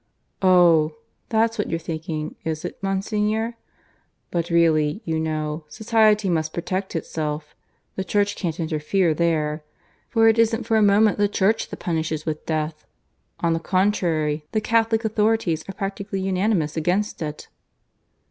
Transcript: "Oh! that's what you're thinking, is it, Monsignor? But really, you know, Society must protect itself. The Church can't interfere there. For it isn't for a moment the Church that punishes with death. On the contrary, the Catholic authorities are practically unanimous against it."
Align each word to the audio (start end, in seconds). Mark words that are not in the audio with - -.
"Oh! 0.41 0.95
that's 1.29 1.59
what 1.59 1.69
you're 1.69 1.77
thinking, 1.77 2.35
is 2.43 2.65
it, 2.65 2.81
Monsignor? 2.81 3.55
But 4.31 4.49
really, 4.49 5.03
you 5.05 5.19
know, 5.19 5.65
Society 5.69 6.27
must 6.27 6.53
protect 6.53 6.95
itself. 6.95 7.53
The 7.95 8.03
Church 8.03 8.35
can't 8.35 8.59
interfere 8.59 9.13
there. 9.13 9.63
For 10.09 10.27
it 10.27 10.39
isn't 10.39 10.63
for 10.63 10.75
a 10.77 10.81
moment 10.81 11.19
the 11.19 11.27
Church 11.29 11.69
that 11.69 11.77
punishes 11.77 12.25
with 12.25 12.47
death. 12.47 12.83
On 13.41 13.53
the 13.53 13.59
contrary, 13.59 14.43
the 14.53 14.59
Catholic 14.59 15.05
authorities 15.05 15.63
are 15.69 15.73
practically 15.73 16.21
unanimous 16.21 16.75
against 16.75 17.21
it." 17.21 17.47